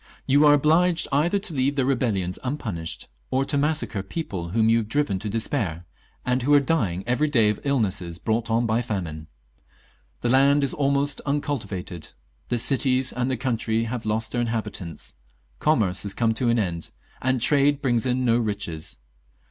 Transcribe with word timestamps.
You 0.25 0.47
are 0.47 0.55
obliged 0.55 1.07
either 1.11 1.37
to 1.37 1.53
leave 1.53 1.75
their 1.75 1.85
rebellions 1.85 2.39
unpunished, 2.43 3.07
or 3.29 3.45
to 3.45 3.55
massacre 3.55 4.01
people 4.01 4.49
whom 4.49 4.67
you 4.67 4.79
have 4.79 4.87
driven 4.89 5.19
to 5.19 5.29
despair, 5.29 5.85
and 6.25 6.41
who 6.41 6.55
are 6.55 6.59
dying 6.59 7.03
every 7.05 7.29
day 7.29 7.49
of 7.49 7.61
iUnesses 7.61 8.17
brought 8.17 8.49
on 8.49 8.65
by 8.65 8.81
famine. 8.81 9.27
The 10.21 10.29
land 10.29 10.63
is 10.63 10.73
almost 10.73 11.21
uncultivated; 11.23 12.09
the 12.49 12.57
cities 12.57 13.13
and 13.13 13.29
the 13.29 13.37
country 13.37 13.83
have 13.83 14.03
lost 14.07 14.31
their 14.31 14.41
inhabitants, 14.41 15.13
commerce 15.59 16.01
has 16.01 16.15
come 16.15 16.33
to 16.33 16.49
an 16.49 16.57
end, 16.57 16.89
and 17.21 17.39
trade 17.39 17.79
brings 17.79 18.07
in 18.07 18.25
no 18.25 18.39
riches." 18.39 18.97